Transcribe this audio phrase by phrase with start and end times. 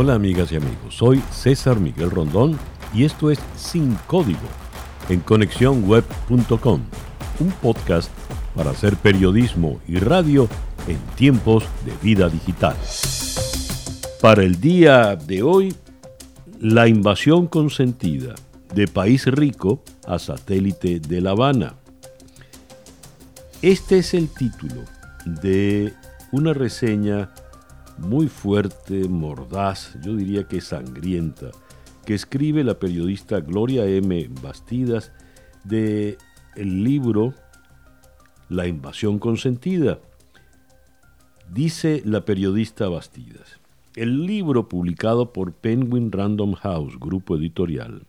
[0.00, 2.56] Hola amigas y amigos, soy César Miguel Rondón
[2.94, 4.46] y esto es Sin Código
[5.08, 6.82] en conexiónweb.com,
[7.40, 8.08] un podcast
[8.54, 10.48] para hacer periodismo y radio
[10.86, 12.76] en tiempos de vida digital.
[14.22, 15.74] Para el día de hoy,
[16.60, 18.36] la invasión consentida
[18.72, 21.74] de país rico a satélite de La Habana.
[23.62, 24.84] Este es el título
[25.24, 25.92] de
[26.30, 27.30] una reseña
[27.98, 31.50] muy fuerte, mordaz, yo diría que sangrienta,
[32.04, 34.30] que escribe la periodista Gloria M.
[34.42, 35.12] Bastidas
[35.64, 36.16] de
[36.56, 37.34] el libro
[38.48, 39.98] La invasión consentida.
[41.52, 43.58] Dice la periodista Bastidas,
[43.94, 48.06] el libro publicado por Penguin Random House, grupo editorial,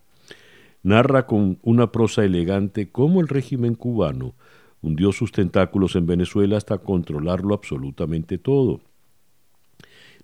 [0.83, 4.35] narra con una prosa elegante cómo el régimen cubano
[4.81, 8.81] hundió sus tentáculos en Venezuela hasta controlarlo absolutamente todo.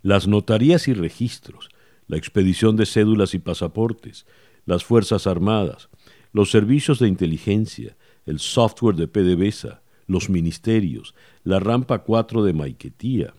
[0.06, 1.70] Las notarías y registros,
[2.06, 4.28] la expedición de cédulas y pasaportes,
[4.68, 5.90] las Fuerzas Armadas,
[6.32, 7.98] los servicios de inteligencia,
[8.28, 13.34] el software de PDVSA, los ministerios, la rampa 4 de Maiquetía.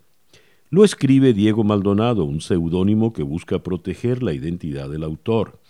[0.69, 5.61] Lo escribe Diego Maldonado, un seudónimo que busca proteger la identidad del autor.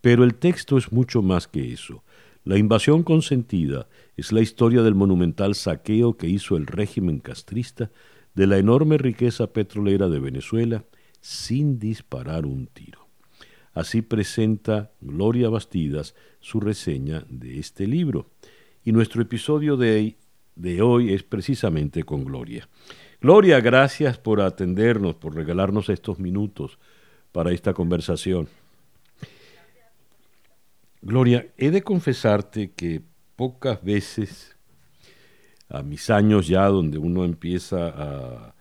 [0.00, 2.04] Pero el texto es mucho más que eso.
[2.44, 7.90] La invasión consentida es la historia del monumental saqueo que hizo el régimen castrista
[8.36, 10.84] de la enorme riqueza petrolera de Venezuela
[11.20, 13.08] sin disparar un tiro.
[13.72, 18.30] Así presenta Gloria Bastidas su reseña de este libro.
[18.84, 20.16] Y nuestro episodio de,
[20.54, 22.68] de hoy es precisamente con Gloria.
[23.20, 26.78] Gloria, gracias por atendernos, por regalarnos estos minutos
[27.32, 28.48] para esta conversación.
[31.00, 33.02] Gloria, he de confesarte que
[33.36, 34.55] pocas veces,
[35.68, 38.54] a mis años ya, donde uno empieza a,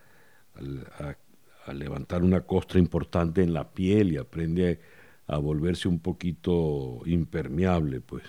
[1.73, 4.79] levantar una costra importante en la piel y aprende
[5.27, 8.23] a, volverse un poquito impermeable, pues,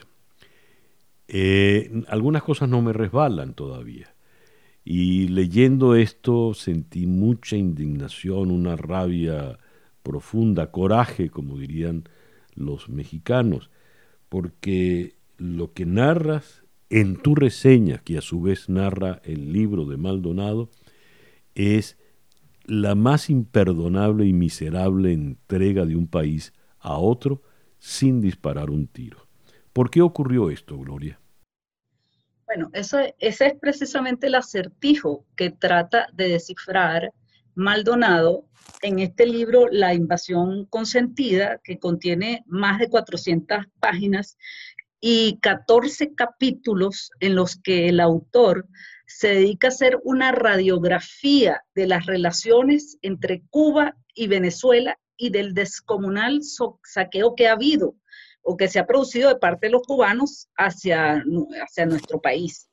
[1.28, 4.14] eh, algunas cosas no me resbalan todavía.
[4.84, 9.58] Y leyendo esto sentí mucha indignación, una rabia
[10.02, 12.04] profunda, coraje, como dirían
[12.54, 13.70] los mexicanos
[14.28, 19.96] porque lo que narras en tu reseña, que a su vez narra el libro de
[19.96, 20.70] Maldonado,
[21.54, 21.98] es
[22.64, 27.42] la más imperdonable y miserable entrega de un país a otro
[27.78, 29.26] sin disparar un tiro.
[29.72, 31.20] ¿Por qué ocurrió esto, Gloria?
[32.46, 37.12] Bueno, eso, ese es precisamente el acertijo que trata de descifrar
[37.54, 38.44] Maldonado
[38.82, 44.38] en este libro La invasión consentida, que contiene más de 400 páginas
[45.00, 48.66] y 14 capítulos en los que el autor
[49.06, 55.54] se dedica a hacer una radiografía de las relaciones entre Cuba y Venezuela y del
[55.54, 56.40] descomunal
[56.84, 57.94] saqueo que ha habido
[58.42, 61.22] o que se ha producido de parte de los cubanos hacia,
[61.62, 62.68] hacia nuestro país.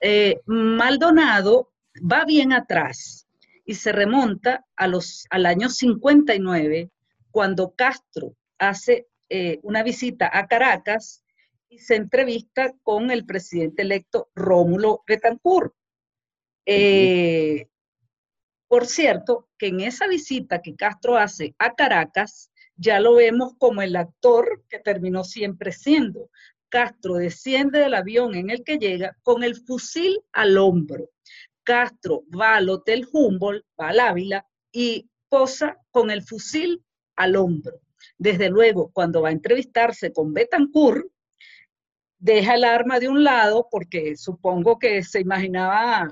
[0.00, 3.26] Eh, Maldonado va bien atrás
[3.64, 6.90] y se remonta a los, al año 59,
[7.30, 11.24] cuando Castro hace eh, una visita a Caracas
[11.78, 15.74] se entrevista con el presidente electo Rómulo Betancourt.
[16.64, 17.68] Eh,
[18.68, 23.82] por cierto, que en esa visita que Castro hace a Caracas, ya lo vemos como
[23.82, 26.30] el actor que terminó siempre siendo.
[26.68, 31.10] Castro desciende del avión en el que llega con el fusil al hombro.
[31.62, 36.84] Castro va al Hotel Humboldt, va al Ávila y posa con el fusil
[37.16, 37.80] al hombro.
[38.18, 41.06] Desde luego, cuando va a entrevistarse con Betancourt,
[42.18, 46.08] deja el arma de un lado porque supongo que se imaginaba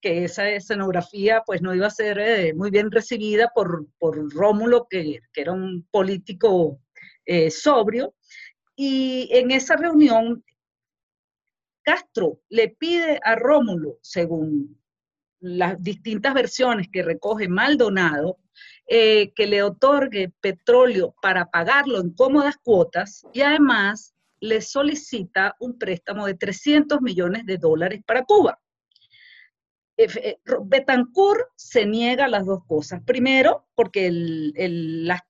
[0.00, 5.20] que esa escenografía pues no iba a ser eh, muy bien recibida por, Rómulo, que,
[5.34, 6.78] era un político
[7.24, 8.14] eh, sobrio.
[8.76, 10.44] Y en esa reunión,
[11.82, 14.78] Castro le pide a Rómulo, según
[15.40, 18.38] las distintas versiones que recoge Maldonado,
[18.86, 24.13] eh, que le otorgue petróleo para pagarlo en cómodas cuotas y además
[24.44, 28.60] le solicita un préstamo de 300 millones de dólares para Cuba.
[29.96, 30.36] Eh,
[30.66, 33.00] Betancourt se niega a las dos cosas.
[33.06, 35.22] Primero, porque el, las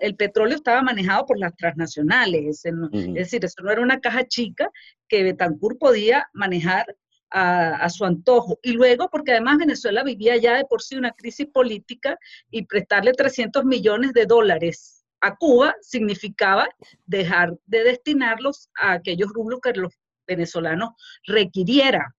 [0.00, 4.70] el petróleo estaba manejado por las transnacionales, es, decir, eso no era una caja chica
[5.08, 6.96] que Betancourt podía manejar
[7.30, 8.60] a, su antojo.
[8.62, 12.16] Y luego, porque además Venezuela vivía ya de por sí una crisis política
[12.48, 16.68] y prestarle 300 millones de dólares a Cuba significaba
[17.06, 19.94] dejar de destinarlos a aquellos rublos que los
[20.26, 20.90] venezolanos
[21.26, 22.12] requirieran.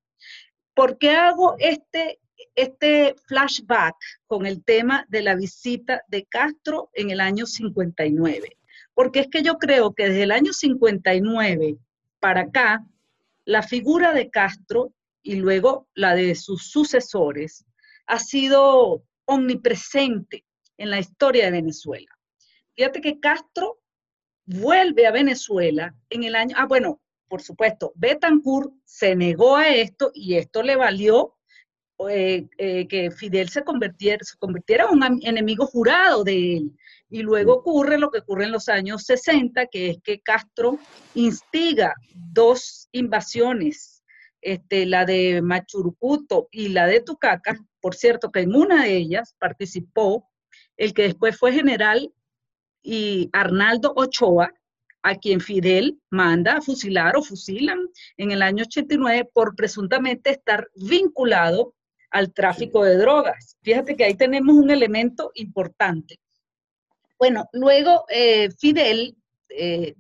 [0.74, 2.20] ¿Por qué hago este
[2.56, 3.96] este flashback
[4.28, 8.58] con el tema de la visita de Castro en el año 59.
[8.94, 11.78] Porque es que yo creo que desde el año 59
[12.20, 12.86] para acá,
[13.46, 17.66] la figura de Castro y luego la de sus sucesores
[18.08, 20.46] ha sido omnipresente
[20.78, 22.15] en la historia de Venezuela.
[22.76, 23.80] Fíjate que Castro
[24.46, 30.12] vuelve a Venezuela en el año, ah, bueno, por supuesto, Betancourt se negó a esto
[30.14, 31.36] y esto le valió
[32.10, 36.72] eh, eh, que Fidel se convirtiera, se convirtiera en un enemigo jurado de él.
[37.10, 40.78] Y luego ocurre lo que ocurre en los años 60, que es que Castro
[41.14, 44.04] instiga dos invasiones,
[44.42, 47.58] este, la de Machurucuto y la de Tucaca.
[47.80, 50.30] Por cierto, que en una de ellas participó
[50.78, 52.12] el que después fue general
[52.86, 54.54] y Arnaldo Ochoa,
[55.02, 57.80] a quien Fidel manda a fusilar o fusilan
[58.18, 61.74] en el año 89 por presuntamente estar vinculado
[62.12, 63.58] al tráfico de drogas.
[63.62, 66.20] Fíjate que ahí tenemos un elemento importante.
[67.18, 69.16] Bueno, luego eh, Fidel,
[69.50, 69.96] eh,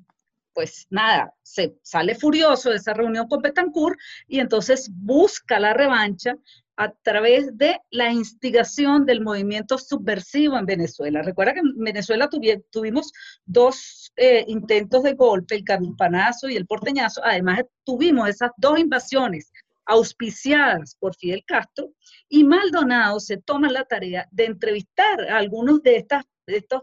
[0.53, 6.35] pues nada, se sale furioso de esa reunión con Betancourt y entonces busca la revancha
[6.77, 11.21] a través de la instigación del movimiento subversivo en Venezuela.
[11.21, 12.29] Recuerda que en Venezuela
[12.71, 13.11] tuvimos
[13.45, 17.21] dos eh, intentos de golpe, el campanazo y el porteñazo.
[17.23, 19.51] Además, tuvimos esas dos invasiones
[19.85, 21.91] auspiciadas por Fidel Castro
[22.27, 26.81] y Maldonado se toma la tarea de entrevistar a algunos de, estas, de estos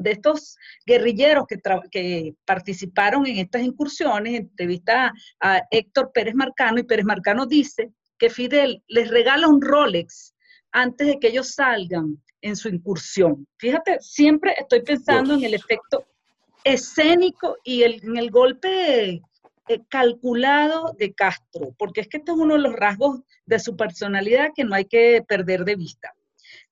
[0.00, 0.56] de estos
[0.86, 1.60] guerrilleros que,
[1.90, 8.30] que, participaron en estas incursiones, entrevista a Héctor Pérez Marcano y Pérez Marcano dice que
[8.30, 10.34] Fidel les regala un Rolex
[10.70, 13.48] antes de que ellos salgan en su incursión.
[13.56, 16.06] Fíjate, siempre estoy pensando en el efecto
[16.62, 19.22] escénico y en el golpe
[19.68, 23.74] eh, calculado de Castro, porque es que este es uno de los rasgos de su
[23.74, 26.14] personalidad que no hay que perder de vista.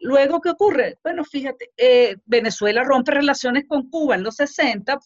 [0.01, 0.99] Luego, ¿qué ocurre?
[1.03, 4.99] Bueno, fíjate, eh, Venezuela rompe relaciones con Cuba en los 60,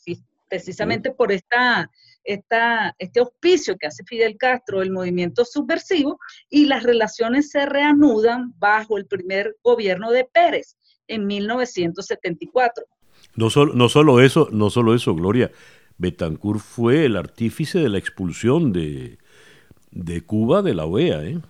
[0.48, 1.88] precisamente por esta
[2.24, 8.98] este auspicio que hace Fidel Castro del movimiento subversivo y las relaciones se reanudan bajo
[8.98, 10.76] el primer gobierno de Pérez
[11.08, 12.84] en 1974.
[13.34, 15.50] No solo, no solo eso, no solo eso, Gloria.
[15.98, 19.18] Betancourt fue el artífice de la expulsión de,
[19.90, 21.40] de Cuba de la OEA, ¿eh?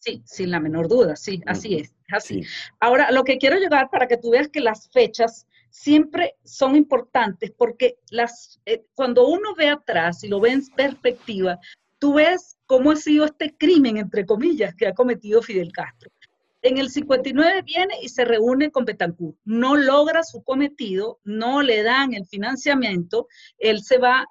[0.00, 2.42] Sí, sin la menor duda, sí, así es, así.
[2.78, 5.46] Ahora, lo que quiero llegar para que tú veas que las fechas
[5.76, 11.58] siempre son importantes porque las, eh, cuando uno ve atrás y lo ve en perspectiva,
[11.98, 16.10] tú ves cómo ha sido este crimen, entre comillas, que ha cometido Fidel Castro.
[16.62, 19.36] En el 59 viene y se reúne con Betancourt.
[19.44, 23.28] No logra su cometido, no le dan el financiamiento,
[23.58, 24.26] él se va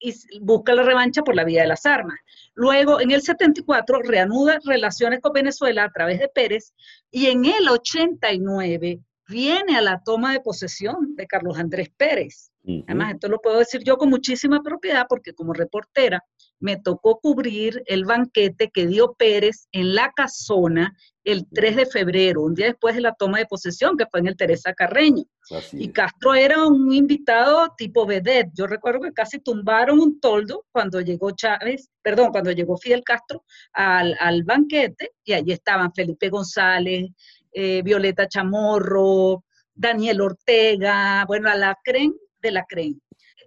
[0.00, 2.18] y busca la revancha por la vía de las armas.
[2.54, 6.72] Luego, en el 74, reanuda relaciones con Venezuela a través de Pérez
[7.10, 12.50] y en el 89 viene a la toma de posesión de Carlos Andrés Pérez.
[12.86, 16.22] Además, esto lo puedo decir yo con muchísima propiedad porque como reportera
[16.60, 20.94] me tocó cubrir el banquete que dio Pérez en la casona
[21.24, 24.28] el 3 de febrero, un día después de la toma de posesión, que fue en
[24.28, 25.24] el Teresa Carreño.
[25.72, 28.50] y Castro era un invitado tipo vedette.
[28.54, 33.44] Yo recuerdo que casi tumbaron un toldo cuando llegó Chávez, perdón, cuando llegó Fidel Castro
[33.72, 37.10] al, al banquete, y allí estaban Felipe González,
[37.52, 43.00] eh, Violeta Chamorro, Daniel Ortega, bueno, a la CREN de la CREN.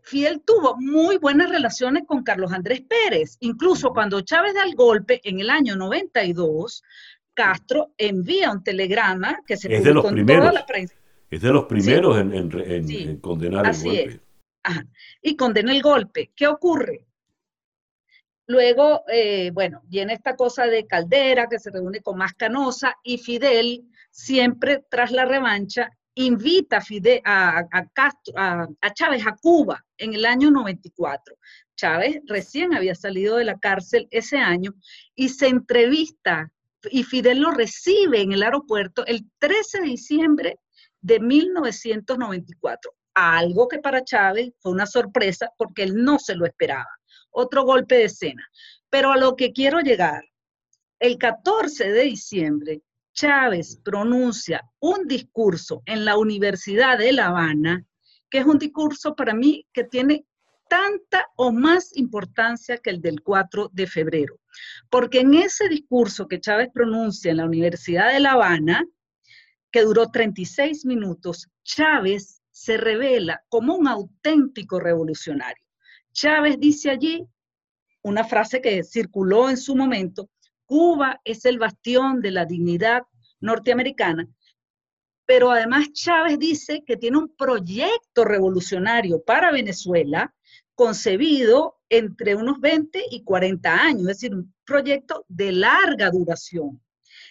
[0.03, 3.37] Fidel tuvo muy buenas relaciones con Carlos Andrés Pérez.
[3.41, 6.83] Incluso cuando Chávez da el golpe en el año 92,
[7.33, 10.95] Castro envía un telegrama que se es publicó en toda la prensa.
[11.29, 14.19] Es de los primeros en, condenar el golpe.
[15.21, 16.31] Y condena el golpe.
[16.35, 17.05] ¿Qué ocurre?
[18.47, 23.17] Luego, eh, bueno, viene esta cosa de Caldera que se reúne con más Canosa y
[23.17, 26.79] Fidel siempre tras la revancha, invita
[27.25, 31.35] a, a, Chávez a Cuba en el año 94.
[31.75, 34.73] Chávez recién había salido de la cárcel ese año
[35.15, 36.51] y se entrevista
[36.89, 40.59] y Fidel lo recibe en el aeropuerto el 13 de diciembre
[40.99, 42.91] de 1994.
[43.13, 46.89] Algo que para Chávez fue una sorpresa porque él no se lo esperaba.
[47.29, 48.45] Otro golpe de escena.
[48.89, 50.23] Pero a lo que quiero llegar,
[50.99, 52.81] el 14 de diciembre,
[53.13, 57.85] Chávez pronuncia un discurso en la Universidad de La Habana,
[58.29, 60.25] que es un discurso para mí que tiene
[60.69, 64.39] tanta o más importancia que el del 4 de febrero.
[64.89, 68.85] Porque en ese discurso que Chávez pronuncia en la Universidad de La Habana,
[69.71, 75.65] que duró 36 minutos, Chávez se revela como un auténtico revolucionario.
[76.13, 77.25] Chávez dice allí
[78.03, 80.29] una frase que circuló en su momento,
[80.71, 83.01] Cuba es el bastión de la dignidad
[83.41, 84.29] norteamericana,
[85.25, 90.33] pero además Chávez dice que tiene un proyecto revolucionario para Venezuela
[90.73, 96.81] concebido entre unos 20 y 40 años, es decir, un proyecto de larga duración.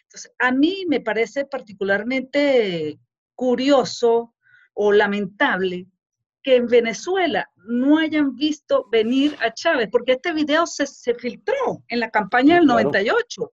[0.03, 3.01] Entonces, a mí me parece particularmente
[3.35, 4.35] curioso
[4.75, 5.87] o lamentable
[6.43, 12.01] que en Venezuela no hayan visto venir a Chávez, porque este video se, filtró en
[12.01, 13.53] la campaña del 98.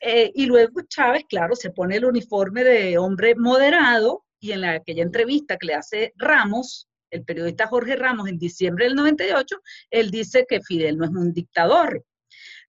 [0.00, 5.02] Eh, y luego Chávez, claro, se pone el uniforme de hombre moderado y en aquella
[5.02, 9.56] entrevista que le hace Ramos, el periodista Jorge Ramos, en diciembre del 98,
[9.90, 12.04] él dice que Fidel no es un dictador.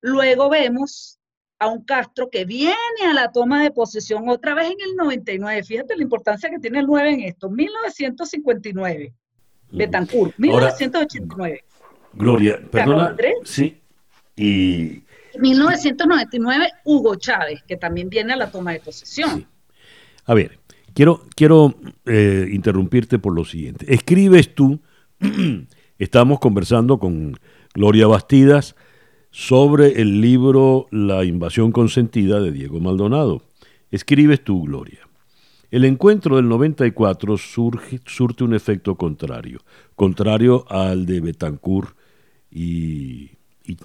[0.01, 1.19] Luego vemos
[1.59, 2.75] a un Castro que viene
[3.05, 5.63] a la toma de posesión otra vez en el 99.
[5.63, 9.13] Fíjate la importancia que tiene el 9 en esto, 1959.
[9.71, 11.63] Betancourt, 1989.
[12.13, 13.15] Gloria, perdona.
[13.43, 13.77] Sí.
[14.35, 15.03] Y
[15.37, 19.45] 1999, Hugo Chávez, que también viene a la toma de posesión.
[20.25, 20.59] A ver,
[20.93, 23.93] quiero, quiero eh, interrumpirte por lo siguiente.
[23.93, 24.79] Escribes tú,
[25.99, 27.37] estamos conversando con
[27.73, 28.75] Gloria Bastidas
[29.31, 33.43] sobre el libro La invasión consentida de Diego Maldonado.
[33.91, 35.08] Escribes tú, Gloria.
[35.71, 39.59] El encuentro del 94 surge, surte un efecto contrario,
[39.95, 41.95] contrario al de Betancourt
[42.51, 43.31] y,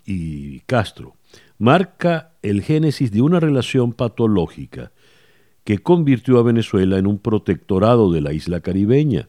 [0.07, 1.15] y Castro.
[1.59, 4.93] Marca el génesis de una relación patológica
[5.65, 9.29] que convirtió a Venezuela en un protectorado de la isla caribeña.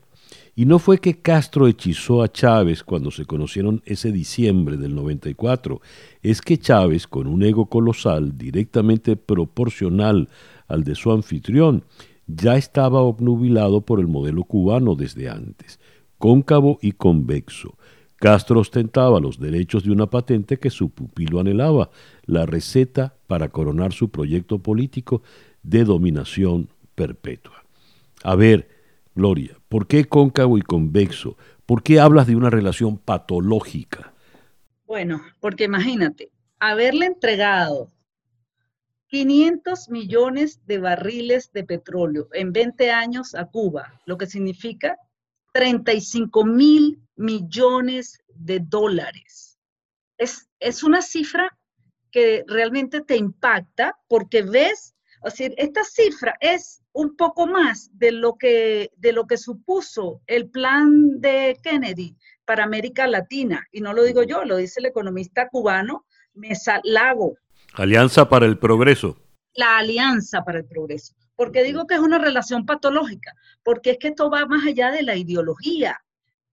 [0.58, 5.82] Y no fue que Castro hechizó a Chávez cuando se conocieron ese diciembre del 94,
[6.22, 10.30] es que Chávez, con un ego colosal directamente proporcional
[10.70, 11.84] al de su anfitrión,
[12.28, 15.80] ya estaba obnubilado por el modelo cubano desde antes,
[16.18, 17.78] cóncavo y convexo.
[18.18, 21.90] Castro ostentaba los derechos de una patente que su pupilo anhelaba,
[22.26, 25.22] la receta para coronar su proyecto político
[25.64, 27.64] de dominación perpetua.
[28.24, 28.70] A ver,
[29.14, 31.38] Gloria, ¿por qué cóncavo y convexo?
[31.66, 34.14] ¿Por qué hablas de una relación patológica?
[34.88, 37.92] Bueno, porque imagínate, haberle entregado
[39.16, 44.98] 500 millones de barriles de petróleo en 20 años a Cuba, lo que significa
[45.54, 49.58] 35 mil millones de dólares.
[50.18, 51.58] Es, es una cifra
[52.12, 58.12] que realmente te impacta porque ves, o sea, esta cifra es un poco más de
[58.12, 63.66] lo que, de lo que supuso el plan de Kennedy para América Latina.
[63.72, 67.38] Y no lo digo yo, lo dice el economista cubano Mesa Lago,
[67.78, 69.18] Alianza para el Progreso.
[69.54, 71.14] La Alianza para el Progreso.
[71.36, 73.34] porque digo que es una relación patológica?
[73.62, 76.00] Porque es que esto va más allá de la ideología.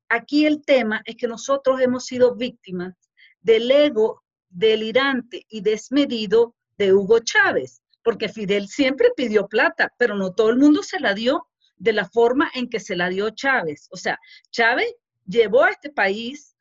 [0.08, 2.94] Aquí el tema es que nosotros hemos sido víctimas
[3.40, 10.32] del ego delirante y desmedido de Hugo Chávez, porque Fidel siempre pidió plata, pero no
[10.32, 13.88] todo el mundo se la dio de la forma en que se la dio Chávez.
[13.92, 14.18] O sea,
[14.50, 14.92] Chávez
[15.26, 16.51] llevó a este país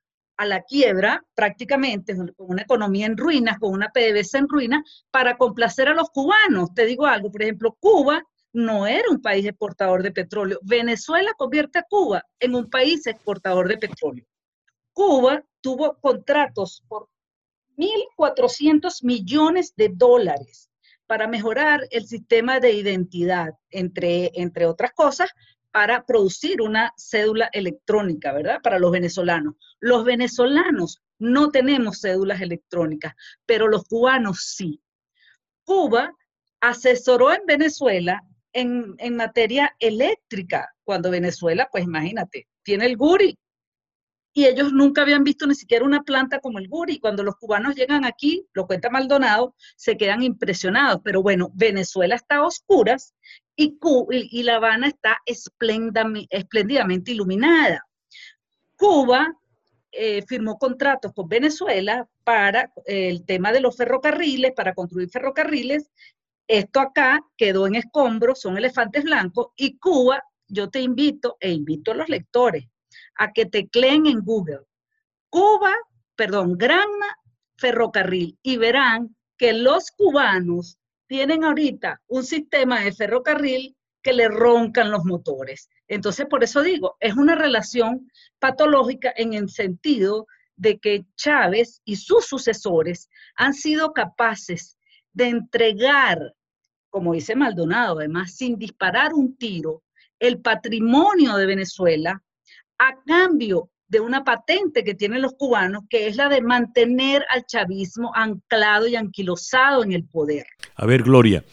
[0.41, 5.37] a la quiebra prácticamente, con una economía en ruinas, con una PDVSA en ruinas, para
[5.37, 6.73] complacer a los cubanos.
[6.73, 10.57] Te digo algo, por ejemplo, Cuba no era un país exportador de petróleo.
[10.63, 14.25] Venezuela convierte a Cuba en un país exportador de petróleo.
[14.93, 17.07] Cuba tuvo contratos por
[17.77, 20.71] 1.400 millones de dólares
[21.05, 25.29] para mejorar el sistema de identidad, entre, entre otras cosas,
[25.71, 28.59] para producir una cédula electrónica, ¿verdad?
[28.61, 29.55] Para los venezolanos.
[29.79, 33.13] Los venezolanos no tenemos cédulas electrónicas,
[33.45, 34.81] pero los cubanos sí.
[35.63, 36.13] Cuba
[36.59, 38.21] asesoró en Venezuela
[38.53, 43.37] en, en materia eléctrica, cuando Venezuela, pues imagínate, tiene el GURI,
[44.33, 46.99] y ellos nunca habían visto ni siquiera una planta como el guri.
[46.99, 51.01] Cuando los cubanos llegan aquí, lo cuenta Maldonado, se quedan impresionados.
[51.03, 53.13] Pero bueno, Venezuela está a oscuras
[53.63, 53.77] y,
[54.11, 57.85] y La Habana está espléndidamente iluminada.
[58.75, 59.33] Cuba
[59.91, 65.91] eh, firmó contratos con Venezuela para eh, el tema de los ferrocarriles, para construir ferrocarriles.
[66.47, 71.91] Esto acá quedó en escombros, son elefantes blancos, y Cuba, yo te invito e invito
[71.91, 72.65] a los lectores
[73.15, 74.65] a que tecleen en Google
[75.31, 75.73] Cuba,
[76.17, 77.17] perdón, Granma
[77.55, 80.77] Ferrocarril y verán que los cubanos
[81.11, 85.69] tienen ahorita un sistema de ferrocarril que le roncan los motores.
[85.89, 90.25] Entonces, por eso digo, es una relación patológica en el sentido
[90.55, 94.77] de que Chávez y sus sucesores han sido capaces
[95.11, 96.33] de entregar,
[96.89, 99.83] como dice Maldonado, además, sin disparar un tiro,
[100.17, 102.23] el patrimonio de Venezuela
[102.77, 107.45] a cambio de una patente que tienen los cubanos, que es la de mantener al
[107.45, 110.45] chavismo anclado y anquilosado en el poder.
[110.75, 111.43] A ver, Gloria,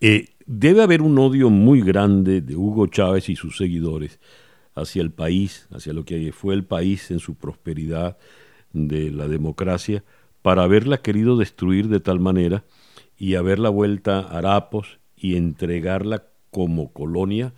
[0.00, 4.18] eh, debe haber un odio muy grande de Hugo Chávez y sus seguidores
[4.74, 8.18] hacia el país, hacia lo que fue el país en su prosperidad
[8.72, 10.02] de la democracia,
[10.42, 12.64] para haberla querido destruir de tal manera
[13.16, 17.54] y haberla vuelta a harapos y entregarla como colonia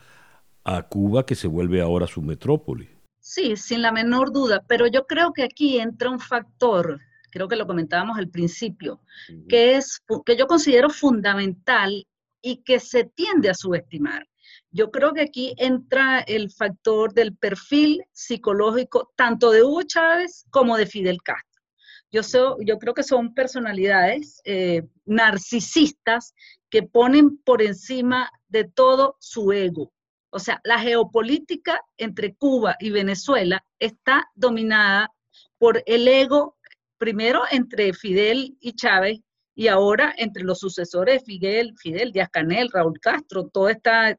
[0.63, 2.96] a Cuba, que se vuelve ahora su metrópoli.
[3.29, 7.01] Sí, sin la menor duda, pero yo creo que aquí entra un factor,
[7.33, 9.01] creo que lo comentábamos al principio,
[9.49, 12.07] que es que yo considero fundamental
[12.41, 14.29] y que se tiende a subestimar.
[14.71, 20.77] Yo creo que aquí entra el factor del perfil psicológico tanto de Hugo Chávez como
[20.77, 21.65] de Fidel Castro.
[22.13, 22.23] Yo,
[22.61, 26.33] yo creo que son personalidades eh, narcisistas
[26.71, 29.93] que ponen por encima de todo su ego,
[30.37, 35.11] o sea, la geopolítica entre Cuba y Venezuela está dominada
[35.57, 36.59] por el ego,
[36.99, 39.21] primero entre Fidel y Chávez,
[39.55, 43.71] y ahora entre los sucesores de Fidel, Fidel, Díaz Canel, Raúl Castro, todo,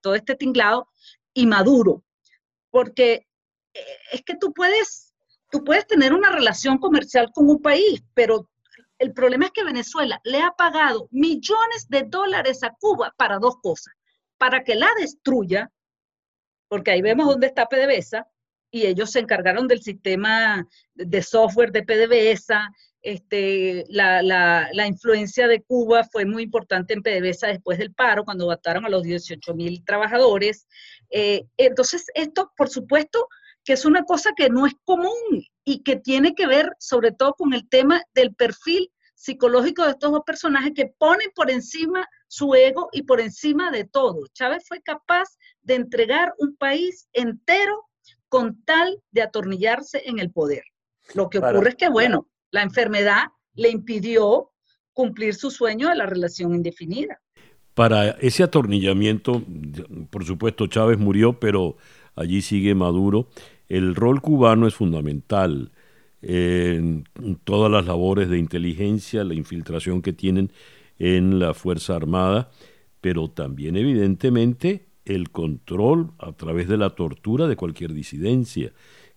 [0.01, 0.89] todo este tinglado,
[1.35, 2.03] y Maduro.
[2.71, 3.27] Porque
[3.75, 3.79] eh,
[4.11, 5.13] es que tú puedes,
[5.51, 8.49] tú puedes tener una relación comercial con un país, pero
[8.97, 13.57] el problema es que Venezuela le ha pagado millones de dólares a Cuba para dos
[13.61, 13.93] cosas,
[14.39, 15.71] para que la destruya
[16.67, 18.27] porque ahí vemos dónde está PDVSA
[18.71, 22.69] y ellos se encargaron del sistema de software de PDVSA.
[23.01, 28.85] Este, la, influencia de Cuba fue muy importante en PDVSA después del paro, cuando votaron
[28.85, 30.67] a los 18 mil trabajadores.
[31.09, 33.27] Eh, entonces, esto, por supuesto,
[33.63, 37.33] que es una cosa que no es común y que tiene que ver sobre todo
[37.33, 42.53] con el tema del perfil psicológico de estos dos personajes que ponen por encima su
[42.53, 44.27] ego y por encima de todo.
[44.33, 45.27] Chávez fue capaz
[45.67, 47.85] de entregar un país entero
[48.29, 50.63] con tal de atornillarse en el poder.
[51.13, 54.51] Lo que ocurre es que, bueno, la enfermedad le impidió
[54.93, 57.19] cumplir su sueño de la relación indefinida.
[57.73, 59.43] Para ese atornillamiento,
[60.09, 61.75] por supuesto, Chávez murió, pero
[62.15, 63.27] allí sigue Maduro.
[63.67, 65.71] El rol cubano es fundamental
[66.21, 67.03] en
[67.43, 70.51] todas las labores de inteligencia, la infiltración que tienen
[70.97, 72.49] en la Fuerza Armada,
[73.01, 78.73] pero también evidentemente el control a través de la tortura de cualquier disidencia.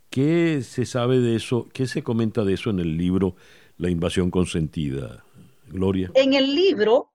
[0.09, 1.68] ¿Qué se sabe de eso?
[1.72, 3.37] ¿Qué se comenta de eso en el libro
[3.76, 5.24] La invasión consentida?
[5.68, 6.11] Gloria.
[6.14, 7.12] En el libro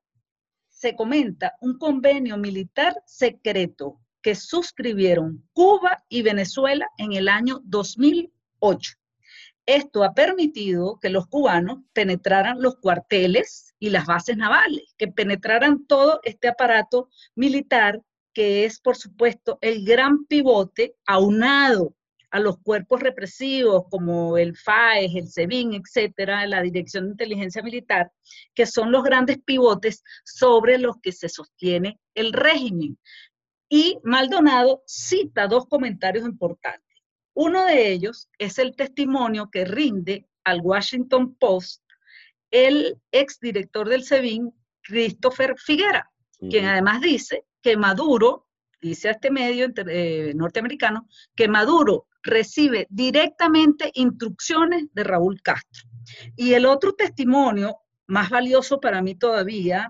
[0.69, 8.93] se comenta un convenio militar secreto que suscribieron Cuba y Venezuela en el año 2008.
[9.65, 15.85] Esto ha permitido que los cubanos penetraran los cuarteles y las bases navales, que penetraran
[15.85, 18.01] todo este aparato militar
[18.35, 21.95] que es, por supuesto, el gran pivote aunado
[22.31, 28.11] a los cuerpos represivos como el FAES, el SEBIN, etcétera, la Dirección de Inteligencia Militar,
[28.53, 32.99] que son los grandes pivotes sobre los que se sostiene el régimen.
[33.69, 36.83] Y Maldonado cita dos comentarios importantes.
[37.33, 41.81] Uno de ellos es el testimonio que rinde al Washington Post
[42.51, 46.11] el exdirector del SEBIN, Christopher Figuera,
[46.49, 48.45] quien además dice que Maduro,
[48.79, 55.89] dice este medio eh, norteamericano, que Maduro recibe directamente instrucciones de Raúl Castro.
[56.35, 59.89] Y el otro testimonio, más valioso para mí todavía,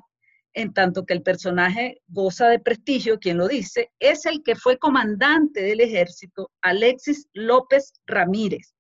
[0.54, 4.78] en tanto que el personaje goza de prestigio, quien lo dice, es el que fue
[4.78, 8.74] comandante del ejército, Alexis López Ramírez.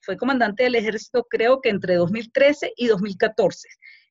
[0.00, 3.68] Fue comandante del ejército creo que entre 2013 y 2014.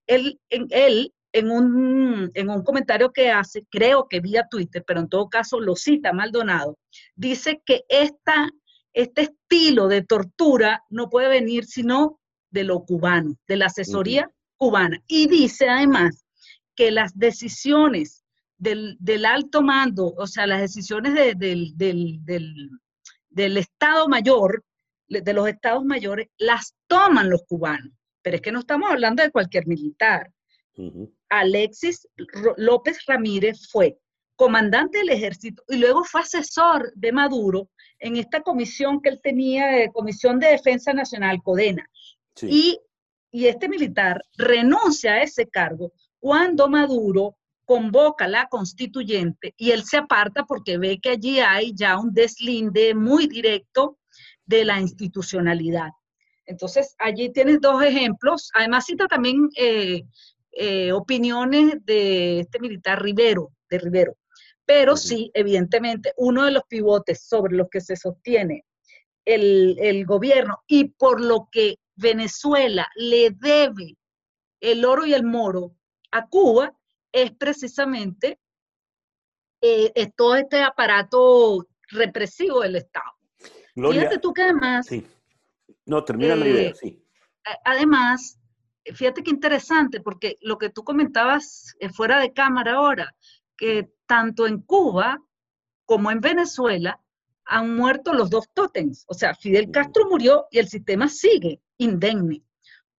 [0.07, 4.99] Él, en, él en, un, en un comentario que hace, creo que vía Twitter, pero
[4.99, 6.77] en todo caso lo cita Maldonado,
[7.15, 8.49] dice que esta,
[8.93, 15.01] este estilo de tortura no puede venir sino de lo cubano, de la asesoría cubana.
[15.07, 16.25] Y dice además
[16.75, 18.23] que las decisiones
[18.57, 24.63] del, alto mando, o sea, las decisiones del, del, Estado Mayor,
[25.07, 27.93] de los estados mayores, las toman los cubanos.
[28.21, 30.31] Pero es que no estamos hablando de cualquier militar.
[31.29, 32.07] Alexis
[32.57, 33.97] López Ramírez fue
[34.35, 39.67] comandante del ejército y luego fue asesor de Maduro en esta comisión que él tenía,
[39.67, 41.85] de Comisión de Defensa Nacional, CODENA.
[42.41, 42.79] Y,
[43.31, 49.97] y este militar renuncia a ese cargo cuando Maduro convoca la constituyente y él se
[49.97, 53.97] aparta porque ve que allí hay ya un deslinde muy directo
[54.45, 55.89] de la institucionalidad.
[56.45, 58.49] Entonces, allí tienes dos ejemplos.
[58.55, 60.01] Además, cita también eh,
[60.51, 64.17] eh, opiniones de este militar Rivero, de Rivero.
[64.65, 68.65] Pero sí, evidentemente, uno de los pivotes sobre los que se sostiene
[69.25, 73.97] el, gobierno y por lo que Venezuela le debe
[74.59, 75.75] el oro y el moro
[76.11, 76.73] a Cuba
[77.11, 78.39] es precisamente
[79.61, 83.11] eh, todo este aparato represivo del Estado.
[83.75, 84.85] fíjate tú que además...
[84.87, 85.05] Sí.
[85.85, 87.03] No, termina la idea, eh, sí.
[87.65, 88.38] Además,
[88.93, 93.15] fíjate qué interesante, porque lo que tú comentabas eh, fuera de cámara ahora,
[93.57, 95.21] que tanto en Cuba
[95.85, 97.01] como en Venezuela
[97.45, 99.05] han muerto los dos tótems.
[99.07, 102.43] O sea, Fidel Castro murió y el sistema sigue indemne.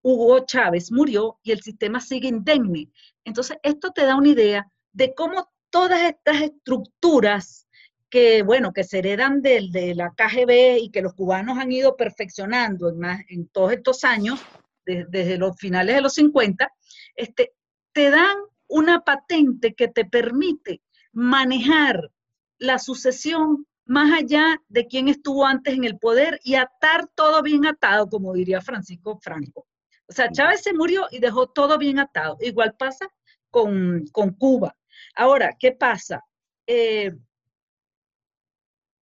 [0.02, 2.90] Hugo Chávez murió y el sistema sigue indemne.
[3.24, 7.68] Entonces, esto te da una idea de cómo todas estas estructuras
[8.08, 11.96] que, bueno, que se heredan de, de la KGB y que los cubanos han ido
[11.96, 14.40] perfeccionando en, en todos estos años,
[14.84, 16.72] desde los finales de los 50,
[17.14, 17.52] este,
[17.92, 22.10] te dan una patente que te permite manejar
[22.58, 27.66] la sucesión más allá de quién estuvo antes en el poder y atar todo bien
[27.66, 29.66] atado, como diría Francisco Franco.
[30.06, 32.36] O sea, Chávez se murió y dejó todo bien atado.
[32.40, 33.08] Igual pasa
[33.50, 34.06] con,
[34.38, 34.76] Cuba.
[35.16, 36.24] Ahora, ¿qué pasa?
[36.66, 37.12] Eh,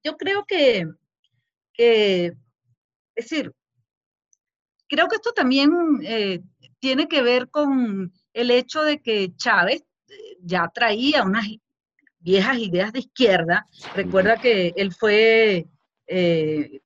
[0.03, 0.87] yo creo que,
[1.77, 2.33] es
[3.14, 3.53] decir,
[4.88, 5.70] creo que esto también
[6.03, 6.40] eh,
[6.81, 11.46] tiene que ver con el hecho de que Chávez eh, ya traía unas
[12.20, 13.66] viejas ideas de izquierda.
[13.94, 15.66] Recuerda que él fue,
[16.07, 16.81] eh,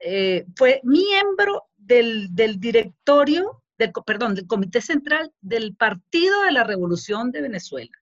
[0.00, 2.28] eh, fue miembro del,
[2.60, 7.92] directorio, del, perdón, del Comité Central del Partido de la Revolución de Venezuela.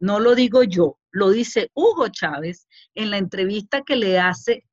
[0.00, 4.64] No lo digo yo, lo dice Hugo Chávez en la entrevista que le hace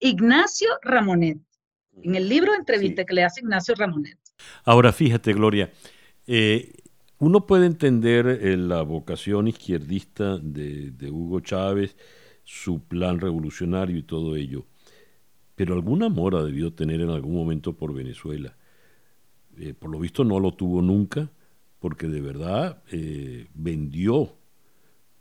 [0.00, 1.38] Ignacio Ramonet,
[2.02, 4.18] en el libro de entrevista que le hace Ignacio Ramonet.
[4.64, 5.70] Ahora fíjate, Gloria,
[6.26, 6.72] eh,
[7.18, 11.96] uno puede entender eh, la vocación izquierdista de, Hugo Chávez,
[12.44, 14.64] su plan revolucionario y todo ello,
[15.54, 18.56] pero alguna mora debió tener en algún momento por Venezuela.
[19.58, 21.30] Eh, por lo visto no lo tuvo nunca,
[21.80, 22.82] porque de verdad
[23.54, 24.34] vendió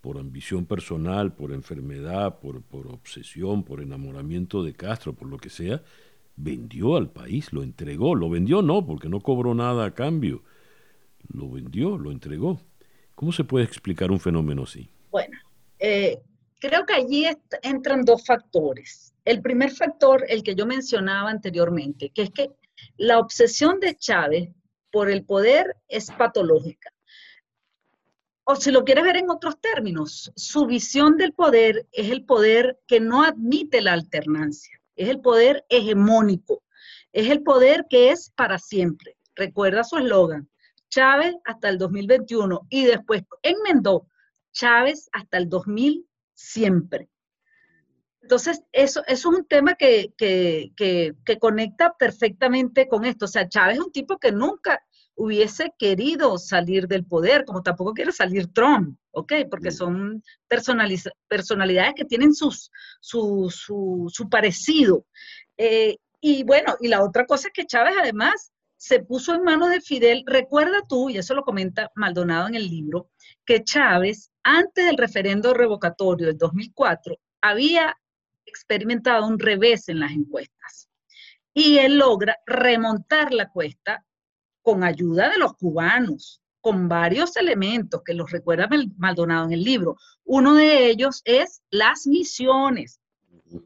[0.02, 5.50] por ambición personal, por enfermedad, por, por obsesión, por enamoramiento de Castro, por lo que
[5.50, 5.84] sea,
[6.38, 10.44] vendió al país, lo entregó, lo vendió no, porque no cobró nada a cambio
[11.34, 12.60] lo vendió, lo entregó.
[13.16, 14.90] ¿Cómo se puede explicar un fenómeno así?
[15.12, 15.38] Bueno,
[15.80, 16.20] eh,
[16.60, 17.26] creo que allí
[17.64, 19.14] entran dos factores.
[19.26, 22.52] El primer factor, el que yo mencionaba anteriormente, que es que
[22.98, 24.50] la obsesión de Chávez
[24.92, 26.94] por el poder es patológica.
[28.44, 32.80] O si lo quieres ver en otros términos, su visión del poder es el poder
[32.88, 36.64] que no admite la alternancia, es el poder hegemónico,
[37.14, 39.16] es el poder que es para siempre.
[39.36, 40.50] Recuerda su eslogan,
[40.90, 44.08] Chávez hasta el 2021 y después enmendó
[44.52, 47.10] Chávez hasta el 2000 siempre.
[48.22, 50.14] Entonces, eso, es un tema que,
[51.40, 53.24] conecta perfectamente con esto.
[53.24, 54.84] O sea, Chávez es un tipo que nunca
[55.18, 59.34] hubiese querido salir del poder, como tampoco quiere salir Trump, ¿ok?
[59.50, 65.06] Porque son personalidades que tienen sus, su, su, parecido.
[65.58, 69.72] Eh, y bueno, y la otra cosa es que Chávez además se puso en manos
[69.72, 70.24] de Fidel.
[70.28, 73.10] Recuerda tú, y eso lo comenta Maldonado en el libro,
[73.44, 77.98] que Chávez, antes del referendo revocatorio del 2004, había
[78.46, 80.90] experimentado un revés en las encuestas.
[81.56, 84.06] Y él logra remontar la cuesta
[84.68, 89.96] con ayuda de los cubanos, con varios elementos que los recuerda Maldonado en el libro.
[90.26, 93.00] Uno de ellos es las misiones.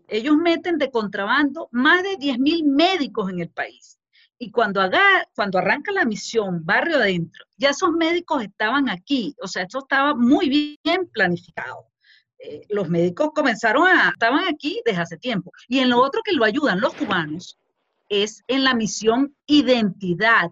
[0.08, 3.98] Ellos meten de contrabando más de 10.000 médicos en el país
[4.38, 5.02] y cuando, haga,
[5.36, 10.14] cuando arranca la misión barrio adentro, ya esos médicos estaban aquí, o sea, esto estaba
[10.14, 11.88] muy bien planificado.
[12.38, 15.52] Eh, los médicos comenzaron a, estaban aquí desde hace tiempo.
[15.68, 17.58] Y en lo otro que lo ayudan los cubanos
[18.08, 20.52] es en la misión identidad,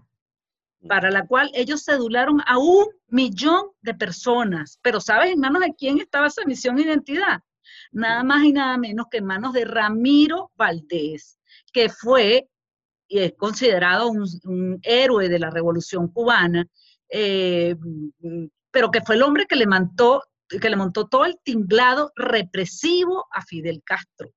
[0.88, 4.80] para la cual ellos cedularon a un millón de personas.
[4.82, 7.42] Pero ¿sabes en manos de quién estaba esa misión identidad?
[7.92, 11.39] Nada más y nada menos que en manos de Ramiro Valdés,
[11.74, 12.48] que fue
[13.10, 16.68] y es considerado un, héroe de la revolución cubana,
[17.10, 17.76] eh,
[18.72, 23.26] pero que fue el hombre que le, montó, que le montó todo el tinglado represivo
[23.32, 24.32] a Fidel Castro.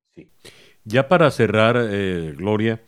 [0.83, 2.81] Ya para cerrar, eh, Gloria,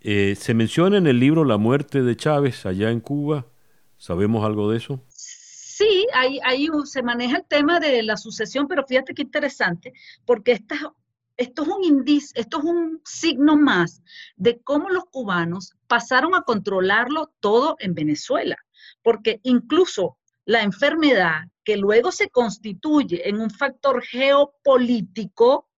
[0.00, 3.46] eh, se menciona en el libro la muerte de Chávez allá en Cuba.
[3.96, 5.04] ¿Sabemos algo de eso?
[5.08, 9.92] Sí, ahí, ahí se maneja el tema de la sucesión, pero fíjate qué interesante,
[10.26, 10.74] porque esto
[11.36, 14.02] es un esto es un signo más
[14.36, 18.56] de cómo los cubanos pasaron a controlarlo todo en Venezuela,
[19.02, 25.69] porque incluso la enfermedad que luego se constituye en un factor geopolítico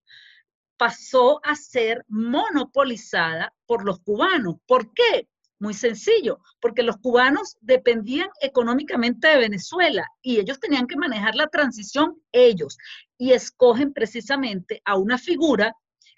[0.82, 4.56] pasó a ser monopolizada por los cubanos.
[4.66, 5.28] ¿Por qué?
[5.60, 11.46] Muy sencillo, porque los cubanos dependían económicamente de Venezuela y ellos tenían que manejar la
[11.46, 12.78] transición ellos
[13.16, 15.72] y escogen precisamente a una figura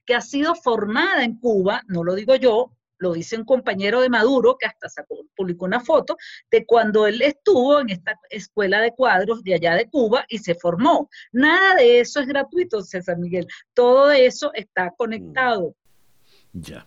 [0.07, 4.09] que ha sido formada en Cuba, no lo digo yo, lo dice un compañero de
[4.09, 6.17] Maduro que hasta sacó, publicó una foto
[6.51, 10.55] de cuando él estuvo en esta escuela de cuadros de allá de Cuba y se
[10.55, 11.09] formó.
[11.33, 13.47] Nada de eso es gratuito, César Miguel.
[13.73, 15.75] Todo eso está conectado.
[16.53, 16.87] Ya.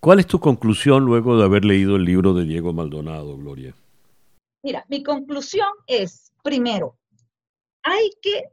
[0.00, 3.74] ¿Cuál es tu conclusión luego de haber leído el libro de Diego Maldonado, Gloria?
[4.62, 6.96] Mira, mi conclusión es, primero,
[7.82, 8.44] hay que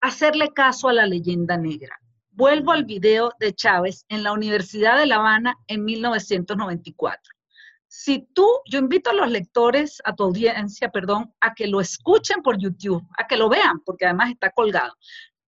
[0.00, 2.01] hacerle caso a la leyenda negra.
[2.34, 7.20] Vuelvo al video de Chávez en la Universidad de La Habana en 1994.
[7.86, 12.40] Si tú, yo invito a los lectores, a tu audiencia, perdón, a que lo escuchen
[12.40, 14.94] por YouTube, a que lo vean, porque además está colgado.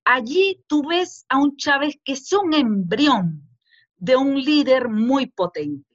[0.05, 3.49] Allí tú ves a un Chávez que es un embrión
[3.97, 5.88] de un líder muy potente.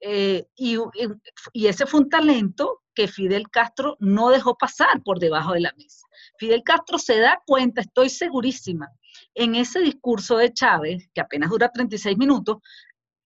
[0.00, 0.76] Eh, y,
[1.54, 5.72] y, ese fue un talento que Fidel Castro no dejó pasar por debajo de la
[5.78, 6.06] mesa.
[6.38, 8.90] Fidel Castro se da cuenta, estoy segurísima,
[9.34, 12.58] en ese discurso de Chávez, que apenas dura 36 minutos,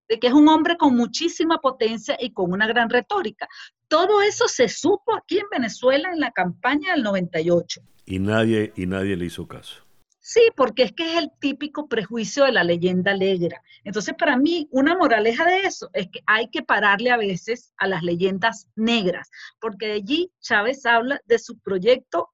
[0.09, 3.49] de que es un hombre con muchísima potencia y con una gran retórica.
[3.89, 7.81] Todo eso se supo aquí en Venezuela en la campaña del 98.
[8.07, 9.85] Y nadie, y nadie le hizo caso.
[10.27, 13.61] Sí, porque es que es el típico prejuicio de la leyenda negra.
[13.85, 17.87] Entonces, para mí, una moraleja de eso es que hay que pararle a veces a
[17.87, 22.31] las leyendas negras, porque de allí Chávez habla de su proyecto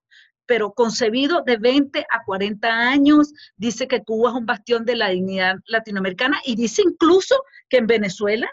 [0.50, 5.10] pero concebido de 20 a 40 años, dice que Cuba es un bastión de la
[5.10, 8.50] dignidad latinoamericana y dice incluso que en Venezuela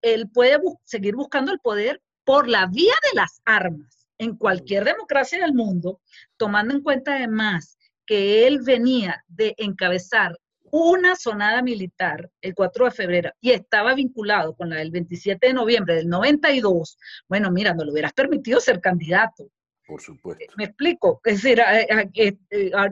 [0.00, 5.38] él puede seguir buscando el poder por la vía de las armas en cualquier democracia
[5.40, 6.00] del mundo,
[6.38, 10.38] tomando en cuenta además que él venía de encabezar
[10.70, 15.52] una sonada militar el 4 de febrero y estaba vinculado con la del 27 de
[15.52, 16.96] noviembre del 92,
[17.28, 19.50] bueno, mira, no le hubieras permitido ser candidato.
[19.86, 20.44] Por supuesto.
[20.56, 21.20] Me explico.
[21.24, 22.34] Es decir, eh,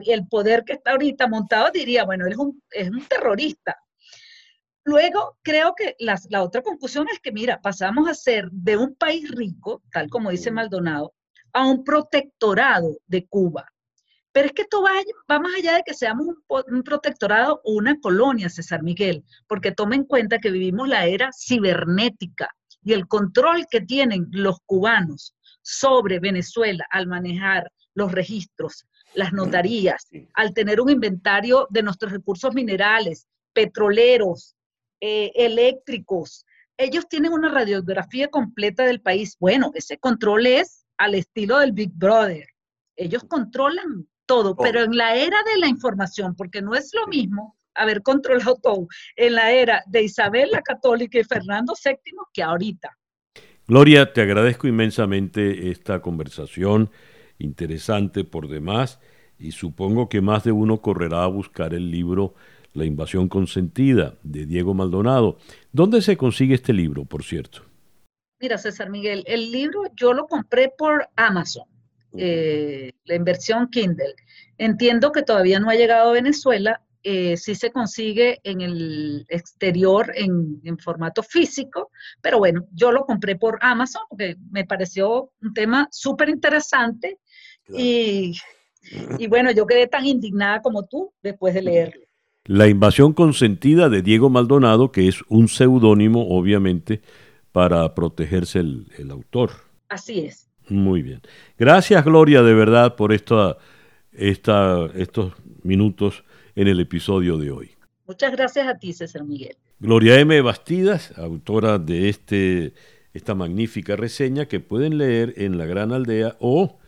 [0.05, 3.77] el poder que está ahorita montado diría, bueno, él es un, es un terrorista.
[4.85, 8.95] Luego, creo que la, la otra conclusión es que, mira, pasamos a ser de un
[8.95, 11.13] país rico, tal como dice Maldonado,
[11.51, 13.65] a un protectorado de Cuba.
[14.31, 14.91] Pero es que esto va,
[15.31, 19.71] va más allá de que seamos un, un, protectorado o una colonia, César Miguel, porque
[19.71, 22.49] toma en cuenta que vivimos la era cibernética
[22.83, 25.34] y el control que tienen los cubanos
[25.65, 32.53] sobre Venezuela al manejar los registros, las notarías, al tener un inventario de nuestros recursos
[32.53, 34.55] minerales, petroleros,
[35.01, 36.45] eh, eléctricos.
[36.77, 39.37] Ellos tienen una radiografía completa del país.
[39.39, 42.47] Bueno, ese control es al estilo del Big Brother.
[42.95, 47.57] Ellos controlan todo, pero en la era de la información, porque no es lo mismo
[47.73, 51.97] haber controlado todo en la era de Isabel la Católica y Fernando VII
[52.33, 52.97] que ahorita.
[53.67, 56.91] Gloria, te agradezco inmensamente esta conversación,
[57.39, 58.99] interesante por demás,
[59.39, 62.35] y supongo que más de uno correrá a buscar el libro
[62.73, 65.39] La invasión consentida de Diego Maldonado.
[65.71, 67.63] ¿Dónde se consigue este libro, por cierto?
[68.39, 71.65] Mira, César Miguel, el libro yo lo compré por Amazon,
[72.15, 74.13] eh, la inversión Kindle.
[74.59, 80.11] Entiendo que todavía no ha llegado a Venezuela, eh, sí se consigue en el exterior
[80.15, 85.87] en, formato físico, pero bueno, yo lo compré por Amazon porque me pareció un tema
[85.91, 87.19] súper interesante
[87.69, 88.33] y,
[89.19, 92.01] y bueno, yo quedé tan indignada como tú después de leerlo.
[92.45, 97.03] La invasión consentida de Diego Maldonado, que es un seudónimo, obviamente,
[97.51, 99.51] para protegerse el, el, autor.
[99.89, 100.49] Así es.
[100.69, 101.21] Muy bien.
[101.59, 103.57] Gracias, Gloria, de verdad, por esta,
[104.11, 106.23] esta, estos minutos
[106.55, 107.71] en el episodio de hoy.
[108.07, 109.55] Muchas gracias a ti, César Miguel.
[109.79, 110.39] Gloria M.
[110.41, 112.73] Bastidas, autora de este,
[113.13, 116.79] esta magnífica reseña que pueden leer en La Gran Aldea o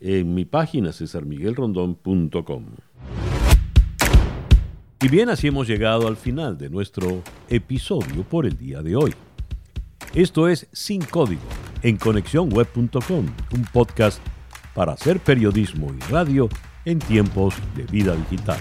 [0.00, 2.66] en mi página cesarmiguelrondón.com.
[5.02, 9.14] Y bien, así hemos llegado al final de nuestro episodio por el día de hoy.
[10.14, 11.42] Esto es Sin Código
[11.82, 14.20] en conexiónweb.com, un podcast
[14.74, 16.48] para hacer periodismo y radio
[16.84, 18.58] en tiempos de vida digital.